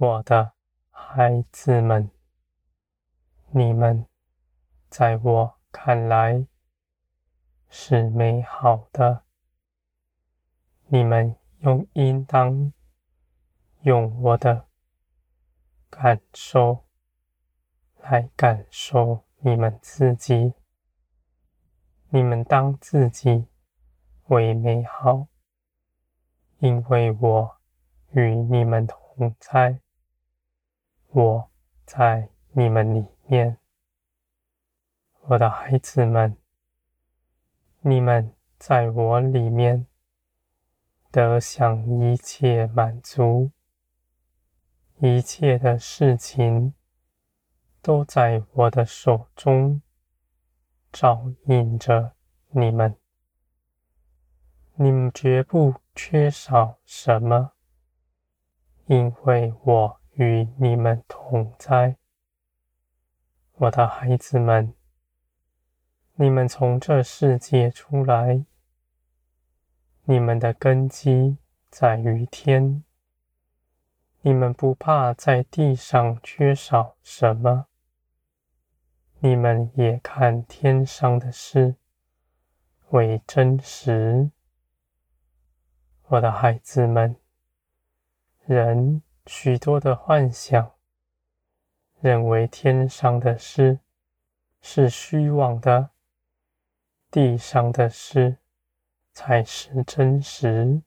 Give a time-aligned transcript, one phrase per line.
[0.00, 0.52] 我的
[0.90, 2.08] 孩子们，
[3.50, 4.06] 你们
[4.88, 6.46] 在我看来
[7.68, 9.24] 是美好的。
[10.86, 12.72] 你们用应当
[13.80, 14.68] 用我的
[15.90, 16.84] 感受
[17.96, 20.54] 来感受你们自己。
[22.10, 23.48] 你们当自己
[24.26, 25.26] 为美好，
[26.58, 27.56] 因为我
[28.12, 29.80] 与你们同在，
[31.10, 31.50] 我
[31.86, 33.58] 在你们里面。
[35.22, 36.36] 我的孩子们，
[37.80, 39.86] 你们在我里面
[41.10, 43.50] 得享一切满足，
[44.98, 46.74] 一切的事情
[47.80, 49.80] 都在我的手中。
[50.90, 52.12] 照应着
[52.48, 52.96] 你们，
[54.74, 57.52] 你们绝不缺少什么，
[58.86, 61.96] 因为我与你们同在。
[63.52, 64.74] 我的孩子们，
[66.14, 68.44] 你们从这世界出来，
[70.02, 71.38] 你们的根基
[71.70, 72.82] 在于天，
[74.22, 77.66] 你们不怕在地上缺少什么。
[79.20, 81.76] 你们也看天上的事
[82.88, 84.32] 为真实，
[86.08, 87.14] 我的孩子们。
[88.44, 90.72] 人许多的幻想，
[92.00, 93.78] 认为天上的事
[94.60, 95.90] 是虚妄的，
[97.10, 98.38] 地上的事
[99.12, 100.82] 才是真实。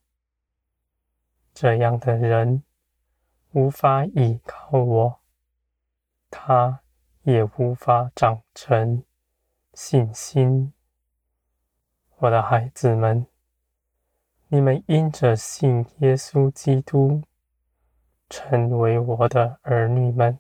[1.53, 2.63] 这样的人
[3.51, 5.19] 无法依靠我，
[6.29, 6.81] 他。
[7.23, 9.03] 也无法长成
[9.75, 10.73] 信心。
[12.17, 13.27] 我的孩子们，
[14.47, 17.21] 你们因着信耶稣基督，
[18.31, 20.39] 成为我的儿女们，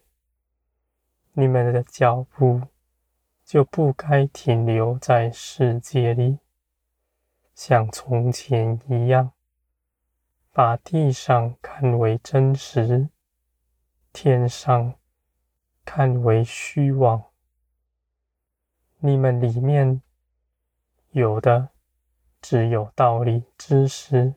[1.33, 2.61] 你们的脚步
[3.43, 6.39] 就不该停留在世界里，
[7.53, 9.33] 像从前一样，
[10.53, 13.09] 把地上看为真实，
[14.13, 14.95] 天上。
[15.83, 17.25] 看为虚妄，
[18.99, 20.01] 你们里面
[21.09, 21.69] 有的
[22.39, 24.35] 只有道理知识，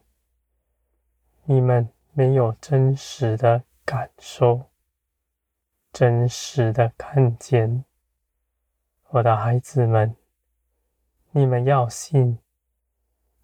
[1.44, 4.70] 你们没有真实的感受，
[5.92, 7.84] 真实的看见。
[9.08, 10.14] 我的孩子们，
[11.32, 12.38] 你们要信，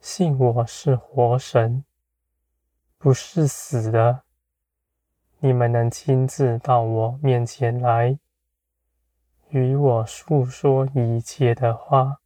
[0.01, 1.85] 信我是活神，
[2.97, 4.23] 不是死的。
[5.41, 8.21] 你们能亲自到我面前来，
[9.49, 12.21] 与我诉说一切的话。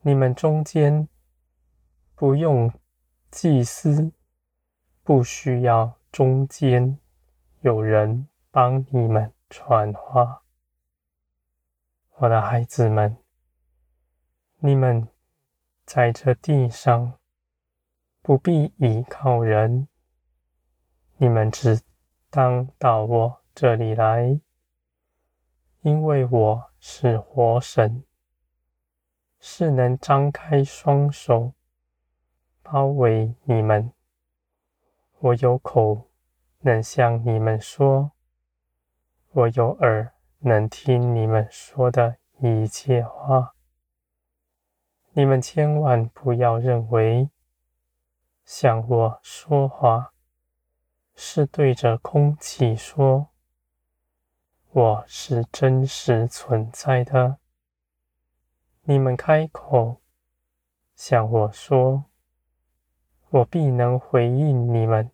[0.00, 1.06] 你们中间
[2.14, 2.72] 不用
[3.30, 4.12] 祭司，
[5.10, 6.96] 不需要中间
[7.62, 10.44] 有人帮你们传话。
[12.18, 13.16] 我的孩子们，
[14.60, 15.08] 你们
[15.84, 17.18] 在这地上
[18.22, 19.88] 不必依靠人。
[21.16, 21.80] 你们只
[22.30, 24.40] 当到我这里来，
[25.80, 28.04] 因为我是活神，
[29.40, 31.52] 是能张开双手
[32.62, 33.92] 包围你们。
[35.22, 36.08] 我有口
[36.60, 38.12] 能向你们说，
[39.32, 43.54] 我有耳能听你们说的一切话。
[45.12, 47.28] 你们千万不要认为
[48.46, 50.14] 向我说话。
[51.14, 53.28] 是对着空气说，
[54.70, 57.36] 我是真实存在的。
[58.84, 60.00] 你们开口
[60.96, 62.06] 向我说，
[63.32, 65.08] 我必能回应你们，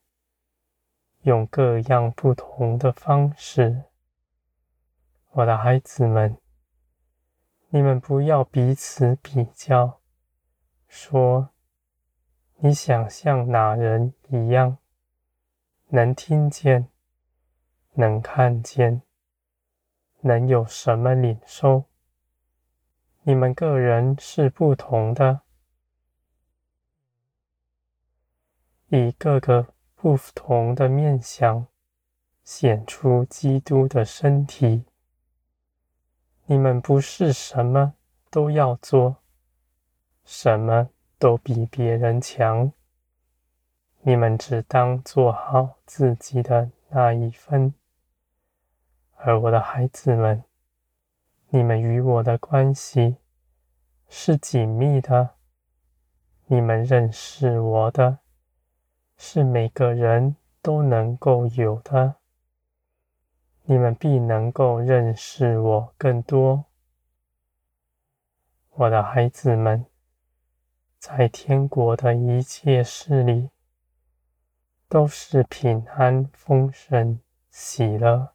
[1.23, 3.85] 用各样不同的方式。
[5.33, 6.39] 我的孩子们，
[7.69, 10.01] 你们不要彼此比较，
[10.89, 11.51] 说
[12.57, 14.79] 你想像哪人一样。
[15.89, 16.89] 能听见，
[17.93, 19.03] 能看见，
[20.23, 21.85] 能有什么领受？
[23.25, 25.43] 你们个人是不同的，
[28.89, 31.67] 以各个不同的面相
[32.45, 34.85] 显出基督的身体。
[36.45, 37.95] 你们不是什么
[38.31, 39.17] 都要做，
[40.25, 42.73] 什么都比别人强。
[44.03, 47.75] 你们只当做好自己的那一分，
[49.17, 50.45] 而我的孩子们，
[51.49, 53.17] 你们与我的关系
[54.09, 55.31] 是紧密的。
[56.47, 58.21] 你们认识我的，
[59.17, 62.17] 是每个人都能够有的，
[63.65, 66.65] 你们必能够认识我更多。
[68.71, 69.87] 我的孩子们，
[70.99, 73.49] 在天国的一切事里，
[74.89, 77.19] 都是平安、丰盛、
[77.51, 78.35] 喜乐，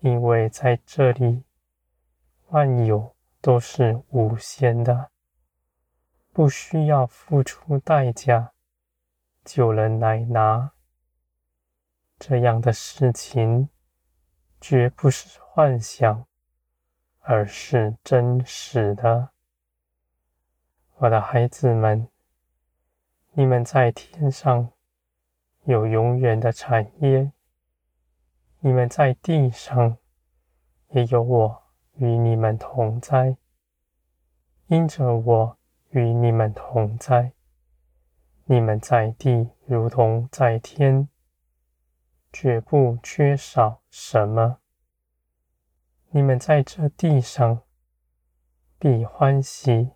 [0.00, 1.42] 因为在这里，
[2.48, 5.10] 万有都是无限的，
[6.32, 8.52] 不需要付出代价
[9.48, 10.72] 就能来拿。
[12.18, 13.70] 这样的事情
[14.60, 16.26] 绝不是幻想，
[17.20, 19.30] 而是真实的。
[20.96, 22.10] 我的孩子们，
[23.32, 24.70] 你们在天上
[25.64, 27.32] 有永远的产业，
[28.60, 29.96] 你们在地上
[30.88, 31.62] 也有我
[31.94, 33.38] 与你们同在，
[34.66, 35.58] 因着我
[35.88, 37.32] 与你们同在，
[38.50, 41.08] 你们在地如同在天。
[42.30, 44.58] 绝不缺少什么。
[46.10, 47.62] 你们在这地上
[48.78, 49.90] 必欢喜，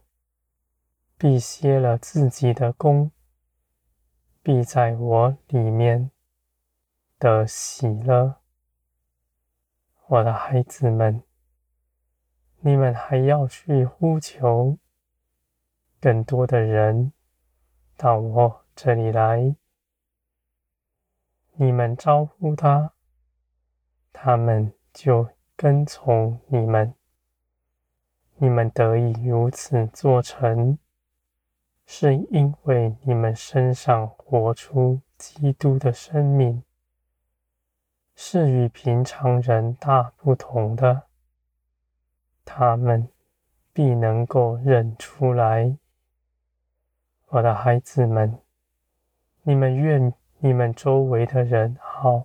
[1.16, 3.10] 必歇了自己的工，
[4.42, 6.10] 必在我里面
[7.18, 8.36] 得喜乐。
[10.08, 11.22] 我的孩子们，
[12.60, 14.78] 你们还要去呼求
[16.00, 17.12] 更多的人
[18.02, 19.54] 到我这里来。
[21.52, 22.92] 你们招呼他，
[24.12, 26.92] 他们就跟从你们。
[28.38, 30.76] 你们得以如此做成，
[31.86, 36.64] 是因为你们身上活出基督的生命，
[38.16, 41.02] 是与平常人大不同的。
[42.44, 43.08] 他们
[43.72, 45.78] 必能够认出来。
[47.32, 48.40] 我的孩子们，
[49.42, 50.12] 你们愿。
[50.44, 52.24] 你们周围的人好，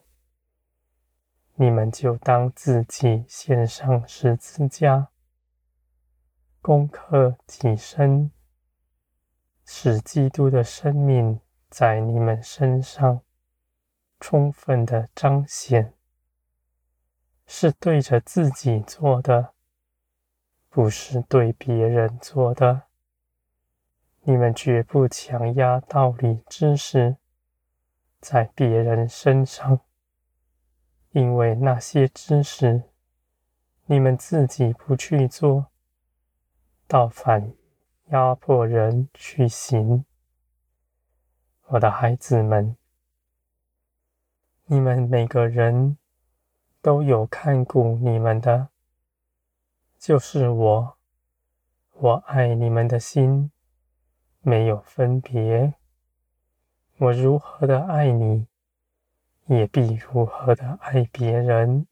[1.54, 5.10] 你们就当自己献上十字架，
[6.64, 8.32] 攻克己身，
[9.64, 11.40] 使基督的生命
[11.70, 13.22] 在你们身上
[14.20, 15.94] 充分的彰显，
[17.46, 19.54] 是对着自己做的，
[20.70, 22.87] 不是对别人做的。
[24.30, 27.16] 你们绝不强压道理知识。
[28.20, 29.80] 在别人身上，
[31.12, 32.84] 因为那些知识，
[33.86, 35.68] 你们自己不去做，
[36.88, 37.54] 倒反
[38.08, 40.04] 压迫人去行。
[41.68, 42.76] 我的孩子们，
[44.66, 45.98] 你们每个人
[46.82, 48.68] 都有看顾你们的，
[49.98, 50.98] 就是我。
[51.94, 53.52] 我爱你们的心，
[54.48, 55.74] 没有分别。
[57.00, 58.48] 我如何的爱你，
[59.48, 61.86] 也必如何的爱别人；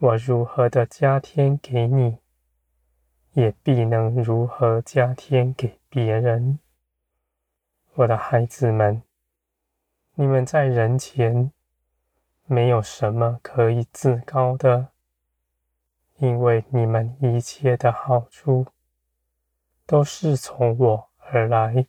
[0.00, 2.18] 我如何的加添给你，
[3.34, 6.58] 也必能如何加添给别人。
[7.94, 9.00] 我的孩子们，
[10.14, 11.52] 你们在人前
[12.46, 14.88] 没有什么可以自高的，
[16.16, 18.66] 因为你们一切的好处
[19.86, 21.86] 都是从我而来。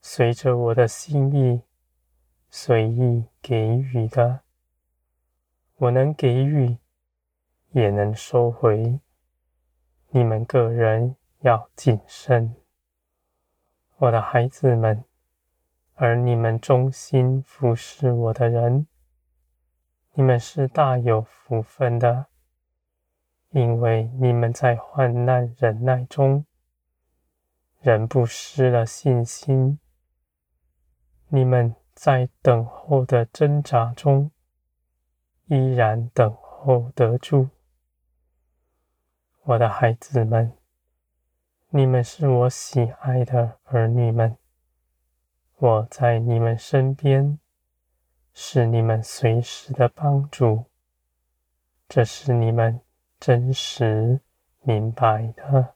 [0.00, 1.62] 随着我的心意，
[2.48, 4.40] 随意给予的，
[5.76, 6.78] 我能给予，
[7.70, 8.98] 也能收回。
[10.08, 12.56] 你们个人要谨慎，
[13.98, 15.04] 我的孩子们，
[15.94, 18.86] 而你们忠心服侍我的人，
[20.14, 22.26] 你们是大有福分的，
[23.50, 26.44] 因为你们在患难忍耐中，
[27.80, 29.78] 仍不失了信心。
[31.28, 34.30] 你们在等候的挣扎中，
[35.46, 37.48] 依然等候得住。
[39.44, 40.52] 我的孩子们，
[41.70, 44.36] 你们是我喜爱的儿女们，
[45.56, 47.38] 我在你们身边，
[48.34, 50.66] 是你们随时的帮助。
[51.88, 52.80] 这是你们
[53.18, 54.20] 真实
[54.60, 55.74] 明白的。